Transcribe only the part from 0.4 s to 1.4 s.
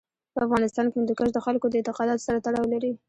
افغانستان کې هندوکش د